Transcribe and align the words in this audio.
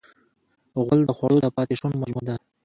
غول 0.83 0.99
د 1.05 1.11
خوړو 1.17 1.37
د 1.41 1.47
پاتې 1.55 1.73
شونو 1.79 1.95
مجموعه 2.01 2.25
ده. 2.27 2.35